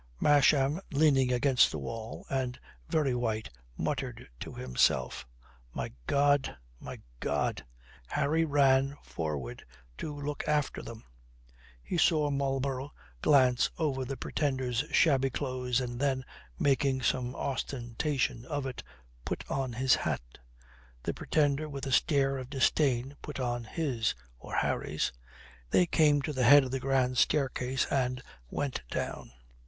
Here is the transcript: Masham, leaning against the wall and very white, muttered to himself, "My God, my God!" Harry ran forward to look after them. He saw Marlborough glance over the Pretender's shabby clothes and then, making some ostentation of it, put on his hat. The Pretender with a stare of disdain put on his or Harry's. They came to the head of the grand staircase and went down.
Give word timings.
Masham, 0.19 0.81
leaning 0.91 1.31
against 1.31 1.69
the 1.69 1.77
wall 1.77 2.25
and 2.27 2.59
very 2.89 3.13
white, 3.13 3.51
muttered 3.77 4.27
to 4.39 4.55
himself, 4.55 5.27
"My 5.75 5.91
God, 6.07 6.57
my 6.79 7.01
God!" 7.19 7.63
Harry 8.07 8.43
ran 8.43 8.97
forward 9.03 9.63
to 9.99 10.19
look 10.19 10.43
after 10.47 10.81
them. 10.81 11.03
He 11.83 11.99
saw 11.99 12.31
Marlborough 12.31 12.89
glance 13.21 13.69
over 13.77 14.03
the 14.03 14.17
Pretender's 14.17 14.83
shabby 14.89 15.29
clothes 15.29 15.79
and 15.79 15.99
then, 15.99 16.25
making 16.57 17.03
some 17.03 17.35
ostentation 17.35 18.43
of 18.45 18.65
it, 18.65 18.81
put 19.23 19.43
on 19.51 19.73
his 19.73 19.93
hat. 19.93 20.39
The 21.03 21.13
Pretender 21.13 21.69
with 21.69 21.85
a 21.85 21.91
stare 21.91 22.39
of 22.39 22.49
disdain 22.49 23.17
put 23.21 23.39
on 23.39 23.65
his 23.65 24.15
or 24.39 24.55
Harry's. 24.55 25.11
They 25.69 25.85
came 25.85 26.23
to 26.23 26.33
the 26.33 26.41
head 26.43 26.63
of 26.63 26.71
the 26.71 26.79
grand 26.79 27.19
staircase 27.19 27.85
and 27.91 28.23
went 28.49 28.81
down. 28.89 29.31